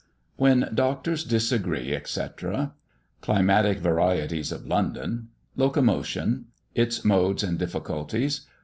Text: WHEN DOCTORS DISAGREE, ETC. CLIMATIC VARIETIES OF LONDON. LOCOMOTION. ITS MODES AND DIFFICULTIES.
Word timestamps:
WHEN 0.37 0.67
DOCTORS 0.73 1.23
DISAGREE, 1.25 1.93
ETC. 1.93 2.73
CLIMATIC 3.21 3.77
VARIETIES 3.77 4.51
OF 4.51 4.65
LONDON. 4.65 5.27
LOCOMOTION. 5.55 6.45
ITS 6.73 7.05
MODES 7.05 7.43
AND 7.43 7.59
DIFFICULTIES. 7.59 8.41